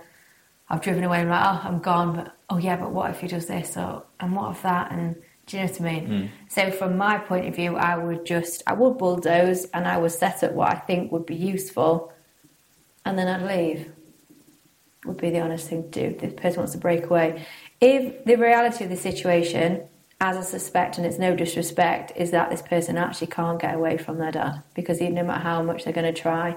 I've 0.68 0.80
driven 0.82 1.04
away 1.04 1.20
and 1.20 1.32
I'm 1.32 1.36
like, 1.36 1.46
oh, 1.64 1.68
I'm 1.68 1.80
gone, 1.80 2.16
but 2.16 2.36
oh 2.50 2.58
yeah, 2.58 2.76
but 2.76 2.90
what 2.90 3.10
if 3.10 3.20
he 3.20 3.28
does 3.28 3.46
this 3.46 3.76
or 3.76 4.02
and 4.20 4.34
what 4.36 4.50
if 4.52 4.62
that 4.62 4.90
and 4.92 5.16
do 5.46 5.56
you 5.56 5.62
know 5.62 5.70
what 5.70 5.80
I 5.80 5.84
mean? 5.84 6.08
Mm. 6.08 6.30
So 6.48 6.70
from 6.70 6.96
my 6.96 7.18
point 7.18 7.46
of 7.46 7.54
view, 7.54 7.76
I 7.76 7.96
would 7.96 8.24
just 8.24 8.62
I 8.66 8.72
would 8.72 8.96
bulldoze 8.98 9.66
and 9.66 9.86
I 9.86 9.98
would 9.98 10.12
set 10.12 10.42
up 10.42 10.52
what 10.52 10.74
I 10.74 10.78
think 10.78 11.12
would 11.12 11.26
be 11.26 11.34
useful, 11.34 12.12
and 13.04 13.18
then 13.18 13.28
I'd 13.28 13.46
leave. 13.46 13.92
Would 15.04 15.18
be 15.18 15.30
the 15.30 15.40
honest 15.40 15.68
thing 15.68 15.90
to 15.90 16.00
do. 16.00 16.06
If 16.14 16.18
this 16.20 16.32
person 16.34 16.58
wants 16.58 16.72
to 16.72 16.78
break 16.78 17.04
away. 17.04 17.44
If 17.78 18.24
the 18.24 18.36
reality 18.36 18.84
of 18.84 18.90
the 18.90 18.96
situation, 18.96 19.82
as 20.18 20.38
I 20.38 20.40
suspect, 20.40 20.96
and 20.96 21.06
it's 21.06 21.18
no 21.18 21.36
disrespect, 21.36 22.12
is 22.16 22.30
that 22.30 22.48
this 22.48 22.62
person 22.62 22.96
actually 22.96 23.26
can't 23.26 23.60
get 23.60 23.74
away 23.74 23.98
from 23.98 24.16
their 24.16 24.32
dad 24.32 24.62
because 24.72 25.02
even 25.02 25.16
no 25.16 25.24
matter 25.24 25.42
how 25.42 25.62
much 25.62 25.84
they're 25.84 25.92
going 25.92 26.12
to 26.12 26.18
try, 26.18 26.56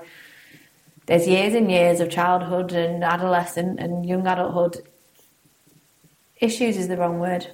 there's 1.08 1.28
years 1.28 1.54
and 1.54 1.70
years 1.70 2.00
of 2.00 2.10
childhood 2.10 2.72
and 2.72 3.04
adolescent 3.04 3.82
and 3.82 4.06
young 4.06 4.26
adulthood. 4.26 4.88
Issues 6.40 6.78
is 6.78 6.88
the 6.88 6.96
wrong 6.96 7.20
word. 7.20 7.48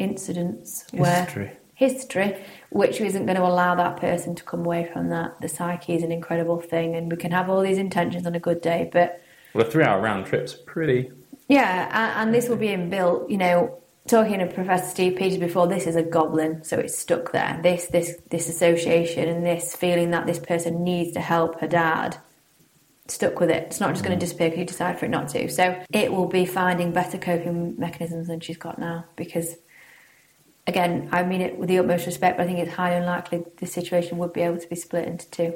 Incidents 0.00 0.84
where 0.92 1.24
History. 1.24 1.52
history, 1.74 2.36
which 2.70 3.00
isn't 3.00 3.26
going 3.26 3.36
to 3.36 3.42
allow 3.44 3.74
that 3.74 3.98
person 3.98 4.34
to 4.34 4.42
come 4.42 4.60
away 4.60 4.88
from 4.92 5.10
that. 5.10 5.40
The 5.40 5.48
psyche 5.48 5.94
is 5.94 6.02
an 6.02 6.12
incredible 6.12 6.60
thing, 6.60 6.94
and 6.96 7.10
we 7.10 7.16
can 7.16 7.32
have 7.32 7.48
all 7.50 7.62
these 7.62 7.78
intentions 7.78 8.26
on 8.26 8.34
a 8.34 8.40
good 8.40 8.60
day, 8.60 8.88
but 8.92 9.22
Well, 9.54 9.66
a 9.66 9.70
three-hour 9.70 10.00
round 10.00 10.26
trip's 10.26 10.54
pretty. 10.54 11.10
yeah, 11.48 11.88
and, 11.92 12.28
and 12.28 12.34
this 12.34 12.48
will 12.48 12.56
be 12.56 12.68
inbuilt. 12.68 13.30
You 13.30 13.38
know, 13.38 13.78
talking 14.06 14.38
to 14.38 14.46
Professor 14.46 14.86
Steve 14.88 15.16
Peters 15.16 15.38
before, 15.38 15.66
this 15.68 15.86
is 15.86 15.96
a 15.96 16.02
goblin, 16.02 16.64
so 16.64 16.78
it's 16.78 16.98
stuck 16.98 17.32
there. 17.32 17.60
This 17.62 17.86
this 17.88 18.16
this 18.30 18.48
association 18.48 19.28
and 19.28 19.44
this 19.44 19.76
feeling 19.76 20.10
that 20.12 20.26
this 20.26 20.38
person 20.38 20.82
needs 20.84 21.12
to 21.12 21.20
help 21.20 21.60
her 21.60 21.68
dad. 21.68 22.16
Stuck 23.08 23.40
with 23.40 23.50
it. 23.50 23.64
It's 23.64 23.80
not 23.80 23.90
just 23.90 24.04
going 24.04 24.16
to 24.16 24.24
mm. 24.24 24.26
disappear 24.28 24.50
because 24.50 24.60
you 24.60 24.66
decide 24.66 24.96
for 24.98 25.06
it 25.06 25.08
not 25.08 25.28
to. 25.30 25.48
So 25.48 25.82
it 25.92 26.12
will 26.12 26.28
be 26.28 26.46
finding 26.46 26.92
better 26.92 27.18
coping 27.18 27.74
mechanisms 27.76 28.28
than 28.28 28.38
she's 28.38 28.56
got 28.56 28.78
now. 28.78 29.04
Because, 29.16 29.56
again, 30.70 31.08
I 31.12 31.22
mean 31.22 31.40
it 31.42 31.58
with 31.58 31.68
the 31.68 31.78
utmost 31.78 32.06
respect, 32.06 32.38
but 32.38 32.44
I 32.44 32.46
think 32.46 32.60
it's 32.60 32.72
highly 32.72 32.96
unlikely 32.96 33.44
this 33.58 33.72
situation 33.72 34.16
would 34.18 34.32
be 34.32 34.40
able 34.40 34.58
to 34.58 34.68
be 34.68 34.76
split 34.76 35.06
into 35.06 35.28
two. 35.30 35.54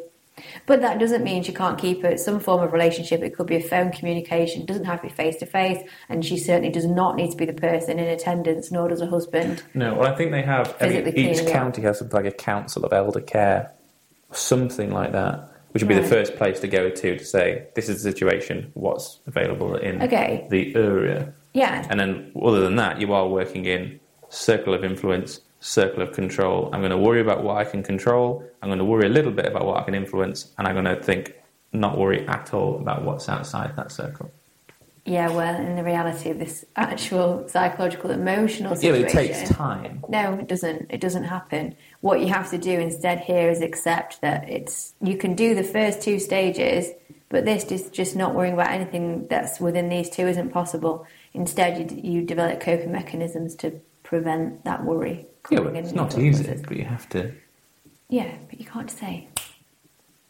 But 0.66 0.80
that 0.80 0.98
doesn't 0.98 1.22
mean 1.22 1.44
she 1.44 1.52
can't 1.52 1.78
keep 1.78 2.02
it 2.04 2.18
some 2.18 2.40
form 2.40 2.60
of 2.60 2.72
relationship. 2.72 3.22
It 3.22 3.36
could 3.36 3.46
be 3.46 3.54
a 3.54 3.62
phone 3.62 3.92
communication. 3.92 4.62
It 4.62 4.66
doesn't 4.66 4.84
have 4.84 5.00
to 5.00 5.06
be 5.06 5.12
face 5.12 5.36
to 5.36 5.46
face, 5.46 5.80
and 6.08 6.24
she 6.24 6.36
certainly 6.36 6.70
does 6.70 6.86
not 6.86 7.14
need 7.14 7.30
to 7.30 7.36
be 7.36 7.44
the 7.46 7.52
person 7.52 8.00
in 8.00 8.08
attendance, 8.08 8.72
nor 8.72 8.88
does 8.88 9.00
her 9.00 9.06
husband. 9.06 9.62
No, 9.74 9.94
well, 9.94 10.12
I 10.12 10.16
think 10.16 10.32
they 10.32 10.42
have. 10.42 10.76
Physically 10.76 11.12
each 11.12 11.36
cleaning 11.38 11.52
county 11.52 11.82
has 11.82 12.00
something 12.00 12.16
like 12.24 12.32
a 12.32 12.36
council 12.36 12.84
of 12.84 12.92
elder 12.92 13.20
care, 13.20 13.70
something 14.32 14.90
like 14.90 15.12
that, 15.12 15.48
which 15.70 15.84
would 15.84 15.88
be 15.88 15.94
the 15.94 16.02
first 16.02 16.34
place 16.34 16.58
to 16.60 16.68
go 16.68 16.90
to 16.90 17.16
to 17.16 17.24
say 17.24 17.68
this 17.76 17.88
is 17.88 18.02
the 18.02 18.10
situation, 18.10 18.72
what's 18.74 19.20
available 19.28 19.76
in 19.76 20.02
Okay. 20.02 20.46
the 20.50 20.74
area, 20.74 21.32
Yeah, 21.52 21.86
and 21.88 22.00
then 22.00 22.32
other 22.42 22.60
than 22.60 22.74
that, 22.76 23.00
you 23.00 23.12
are 23.12 23.28
working 23.28 23.66
in 23.66 24.00
circle 24.34 24.74
of 24.74 24.84
influence, 24.84 25.40
circle 25.60 26.02
of 26.02 26.12
control. 26.12 26.68
I'm 26.72 26.80
going 26.80 26.90
to 26.90 26.98
worry 26.98 27.20
about 27.20 27.42
what 27.44 27.56
I 27.56 27.64
can 27.64 27.82
control. 27.82 28.44
I'm 28.62 28.68
going 28.68 28.78
to 28.78 28.84
worry 28.84 29.06
a 29.06 29.10
little 29.10 29.32
bit 29.32 29.46
about 29.46 29.64
what 29.66 29.78
I 29.78 29.82
can 29.84 29.94
influence, 29.94 30.52
and 30.58 30.66
I'm 30.66 30.74
going 30.74 30.84
to 30.96 31.02
think 31.02 31.34
not 31.72 31.98
worry 31.98 32.26
at 32.28 32.52
all 32.54 32.76
about 32.78 33.04
what's 33.04 33.28
outside 33.28 33.74
that 33.76 33.90
circle. 33.90 34.30
yeah. 35.06 35.28
Well, 35.30 35.56
in 35.56 35.76
the 35.76 35.84
reality 35.84 36.30
of 36.30 36.38
this 36.38 36.64
actual 36.76 37.46
psychological, 37.48 38.10
emotional 38.10 38.72
Yeah, 38.72 38.78
situation, 38.78 39.02
but 39.02 39.24
it 39.24 39.34
takes 39.34 39.48
time. 39.50 40.04
No, 40.08 40.34
it 40.34 40.48
doesn't. 40.48 40.86
It 40.90 41.00
doesn't 41.00 41.24
happen. 41.24 41.74
What 42.00 42.20
you 42.20 42.28
have 42.28 42.50
to 42.50 42.58
do 42.58 42.78
instead 42.78 43.20
here 43.20 43.50
is 43.50 43.60
accept 43.60 44.20
that 44.22 44.48
it's 44.48 44.94
you 45.02 45.16
can 45.16 45.34
do 45.34 45.54
the 45.54 45.64
first 45.64 46.00
two 46.02 46.18
stages, 46.18 46.90
but 47.28 47.44
this 47.44 47.64
is 47.64 47.90
just 47.90 48.14
not 48.16 48.34
worrying 48.34 48.54
about 48.54 48.70
anything 48.70 49.26
that's 49.28 49.60
within 49.60 49.88
these 49.88 50.08
two 50.10 50.26
isn't 50.28 50.50
possible. 50.50 51.06
Instead, 51.34 51.90
you, 51.90 52.12
you 52.12 52.22
develop 52.22 52.60
coping 52.60 52.92
mechanisms 52.92 53.54
to 53.56 53.80
prevent 54.04 54.64
that 54.64 54.84
worry. 54.84 55.26
Yeah, 55.50 55.66
it's 55.70 55.92
not 55.92 56.16
easy, 56.16 56.44
but 56.68 56.76
you 56.76 56.84
have 56.84 57.08
to. 57.10 57.32
Yeah, 58.08 58.32
but 58.48 58.60
you 58.60 58.66
can't 58.66 58.90
say, 58.90 59.28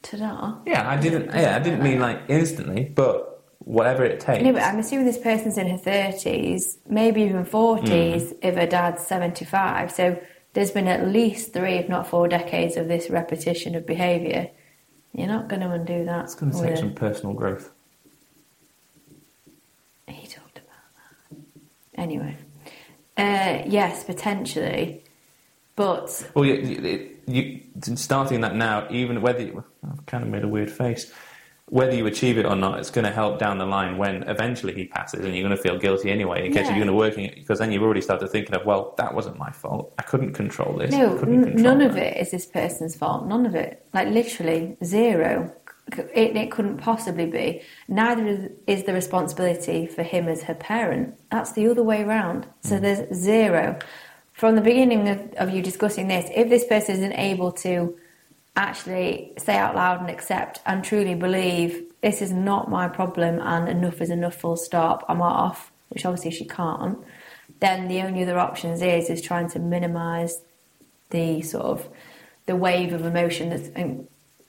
"Ta-da." 0.02 0.56
Yeah, 0.66 0.88
I 0.88 0.96
didn't. 0.96 1.26
Yeah, 1.26 1.54
I 1.56 1.58
didn't 1.58 1.82
mean 1.82 2.00
like 2.00 2.20
instantly, 2.28 2.84
but 2.94 3.42
whatever 3.58 4.04
it 4.04 4.18
takes. 4.20 4.42
No, 4.42 4.52
but 4.52 4.62
I'm 4.62 4.78
assuming 4.78 5.06
this 5.06 5.18
person's 5.18 5.58
in 5.58 5.68
her 5.68 5.76
thirties, 5.76 6.78
maybe 6.88 7.22
even 7.22 7.44
forties, 7.44 8.30
Hmm. 8.30 8.36
if 8.42 8.54
her 8.56 8.66
dad's 8.66 9.06
seventy-five. 9.06 9.92
So 9.92 10.18
there's 10.54 10.70
been 10.70 10.88
at 10.88 11.06
least 11.08 11.52
three, 11.52 11.74
if 11.74 11.88
not 11.88 12.06
four, 12.06 12.26
decades 12.28 12.76
of 12.76 12.88
this 12.88 13.10
repetition 13.10 13.74
of 13.74 13.84
behaviour. 13.86 14.48
You're 15.12 15.28
not 15.28 15.48
going 15.48 15.60
to 15.62 15.70
undo 15.70 16.04
that. 16.06 16.24
It's 16.24 16.34
going 16.34 16.50
to 16.52 16.60
take 16.60 16.76
some 16.76 16.92
personal 16.94 17.34
growth. 17.34 17.70
He 20.08 20.26
talked 20.26 20.58
about 20.58 20.84
that. 21.30 21.38
Anyway, 22.00 22.36
uh, 23.16 23.62
yes, 23.66 24.04
potentially, 24.04 25.02
but 25.76 26.30
Well, 26.34 26.44
you, 26.44 26.54
you, 26.54 27.10
you 27.26 27.60
starting 27.96 28.40
that 28.42 28.54
now, 28.54 28.86
even 28.90 29.22
whether 29.22 29.40
you, 29.42 29.64
I've 29.90 30.04
kind 30.06 30.22
of 30.24 30.30
made 30.30 30.44
a 30.44 30.48
weird 30.48 30.70
face. 30.70 31.12
Whether 31.70 31.94
you 31.96 32.06
achieve 32.06 32.36
it 32.36 32.44
or 32.44 32.54
not, 32.54 32.78
it's 32.78 32.90
going 32.90 33.06
to 33.06 33.10
help 33.10 33.38
down 33.38 33.56
the 33.56 33.64
line 33.64 33.96
when 33.96 34.22
eventually 34.24 34.74
he 34.74 34.84
passes, 34.84 35.24
and 35.24 35.34
you're 35.34 35.42
going 35.48 35.56
to 35.56 35.62
feel 35.62 35.78
guilty 35.78 36.10
anyway. 36.10 36.44
In 36.46 36.52
case 36.52 36.66
Yeah. 36.66 36.76
you're 36.76 36.84
going 36.84 36.88
to 36.88 36.92
working 36.94 37.32
because 37.34 37.58
then 37.58 37.72
you've 37.72 37.82
already 37.82 38.02
started 38.02 38.28
thinking 38.28 38.54
of, 38.54 38.66
well, 38.66 38.94
that 38.98 39.14
wasn't 39.14 39.38
my 39.38 39.50
fault. 39.50 39.94
I 39.98 40.02
couldn't 40.02 40.34
control 40.34 40.76
this. 40.76 40.90
no, 40.92 41.16
couldn't 41.18 41.36
n- 41.36 41.44
control 41.44 41.64
none 41.64 41.80
of 41.80 41.96
it 41.96 42.18
is 42.18 42.30
this 42.32 42.44
person's 42.44 42.94
fault. 42.94 43.26
None 43.26 43.46
of 43.46 43.54
it, 43.54 43.84
like 43.94 44.08
literally 44.08 44.76
zero. 44.84 45.50
It, 45.92 46.36
it 46.36 46.50
couldn't 46.50 46.78
possibly 46.78 47.26
be. 47.26 47.62
Neither 47.88 48.50
is, 48.66 48.84
the 48.84 48.92
responsibility 48.92 49.86
for 49.86 50.02
him 50.02 50.28
as 50.28 50.42
her 50.44 50.54
parent. 50.54 51.18
That's 51.30 51.52
the 51.52 51.68
other 51.68 51.82
way 51.82 52.04
round. 52.04 52.46
So 52.62 52.76
mm. 52.76 52.80
there's 52.80 53.14
zero. 53.14 53.78
From 54.32 54.56
the 54.56 54.62
beginning 54.62 55.08
of, 55.08 55.32
of 55.34 55.50
you 55.54 55.62
discussing 55.62 56.08
this, 56.08 56.28
if 56.34 56.48
this 56.48 56.64
person 56.64 56.96
isn't 56.96 57.12
able 57.12 57.52
to 57.52 57.96
actually 58.56 59.32
say 59.38 59.56
out 59.56 59.74
loud 59.74 60.00
and 60.00 60.10
accept 60.10 60.60
and 60.66 60.84
truly 60.84 61.14
believe 61.14 61.90
this 62.02 62.22
is 62.22 62.32
not 62.32 62.70
my 62.70 62.88
problem 62.88 63.40
and 63.40 63.68
enough 63.68 64.00
is 64.00 64.10
enough 64.10 64.34
full 64.34 64.56
stop 64.56 65.04
i'm 65.08 65.20
off 65.20 65.72
which 65.88 66.06
obviously 66.06 66.30
she 66.30 66.44
can't 66.44 66.98
then 67.60 67.88
the 67.88 68.00
only 68.00 68.22
other 68.22 68.38
options 68.38 68.80
is 68.80 69.10
is 69.10 69.20
trying 69.20 69.48
to 69.48 69.58
minimize 69.58 70.42
the 71.10 71.42
sort 71.42 71.64
of 71.64 71.88
the 72.46 72.54
wave 72.54 72.92
of 72.92 73.04
emotion 73.04 73.50
that's 73.50 73.70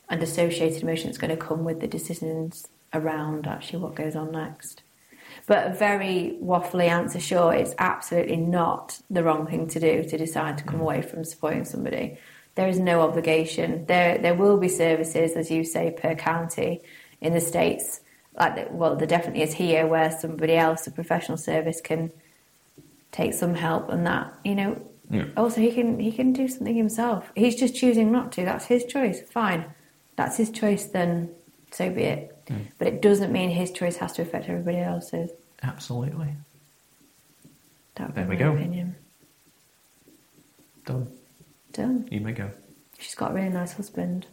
and, 0.09 0.23
associated 0.23 0.83
emotion 0.83 1.07
that's 1.07 1.17
going 1.17 1.31
to 1.31 1.37
come 1.37 1.63
with 1.63 1.79
the 1.79 1.87
decisions 1.87 2.67
around 2.93 3.47
actually 3.47 3.79
what 3.79 3.95
goes 3.95 4.15
on 4.15 4.31
next. 4.31 4.81
But 5.47 5.67
a 5.67 5.73
very 5.73 6.37
waffly 6.41 6.87
answer 6.87 7.19
sure 7.19 7.53
it's 7.53 7.75
absolutely 7.77 8.37
not 8.37 8.99
the 9.09 9.23
wrong 9.23 9.45
thing 9.45 9.67
to 9.67 9.79
do 9.79 10.03
to 10.03 10.17
decide 10.17 10.57
to 10.57 10.63
come 10.63 10.81
away 10.81 11.01
from 11.01 11.23
supporting 11.23 11.65
somebody. 11.65 12.17
There 12.55 12.67
is 12.67 12.79
no 12.79 13.01
obligation. 13.01 13.85
There 13.85 14.17
there 14.17 14.33
will 14.33 14.57
be 14.57 14.69
services 14.69 15.33
as 15.33 15.51
you 15.51 15.63
say 15.63 15.91
per 15.91 16.15
county 16.15 16.81
in 17.21 17.33
the 17.33 17.41
states. 17.41 18.01
Like 18.37 18.69
well 18.71 18.95
there 18.95 19.07
definitely 19.07 19.43
is 19.43 19.53
here 19.53 19.85
where 19.85 20.09
somebody 20.09 20.55
else 20.55 20.87
a 20.87 20.91
professional 20.91 21.37
service 21.37 21.81
can 21.81 22.11
take 23.11 23.33
some 23.33 23.55
help 23.55 23.89
and 23.89 24.05
that 24.07 24.33
you 24.43 24.55
know. 24.55 24.81
Yeah. 25.11 25.25
also 25.37 25.61
he 25.61 25.71
can 25.71 25.99
he 25.99 26.11
can 26.11 26.33
do 26.33 26.47
something 26.47 26.75
himself. 26.75 27.31
He's 27.35 27.55
just 27.55 27.75
choosing 27.75 28.11
not 28.11 28.31
to. 28.33 28.45
That's 28.45 28.65
his 28.65 28.85
choice. 28.85 29.21
Fine 29.21 29.65
that's 30.15 30.37
his 30.37 30.49
choice 30.51 30.85
then 30.85 31.29
so 31.71 31.89
be 31.89 32.03
it 32.03 32.45
mm. 32.47 32.65
but 32.77 32.87
it 32.87 33.01
doesn't 33.01 33.31
mean 33.31 33.49
his 33.49 33.71
choice 33.71 33.97
has 33.97 34.13
to 34.13 34.21
affect 34.21 34.47
everybody 34.49 34.77
else's 34.77 35.31
Absolutely. 35.63 36.29
that 37.95 38.07
would 38.07 38.15
There 38.15 38.23
be 38.25 38.29
we 38.31 38.35
go. 38.37 38.53
opinion 38.53 38.95
Done. 40.85 41.07
done 41.73 42.07
You 42.11 42.21
may 42.21 42.31
go. 42.33 42.51
she's 42.99 43.15
got 43.15 43.31
a 43.31 43.33
really 43.33 43.49
nice 43.49 43.73
husband 43.73 44.27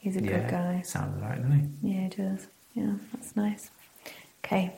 he's 0.00 0.16
a 0.16 0.22
yeah. 0.22 0.38
good 0.40 0.50
guy 0.50 0.82
Sounds 0.84 1.20
right, 1.22 1.36
doesn't 1.40 1.78
he? 1.82 1.90
yeah 1.92 2.02
he 2.02 2.08
does 2.08 2.46
yeah 2.74 2.92
that's 3.12 3.34
nice 3.36 3.70
okay 4.44 4.72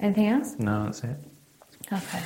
anything 0.00 0.28
else 0.28 0.54
No, 0.58 0.84
that's 0.84 1.02
it. 1.04 1.16
okay 1.92 2.22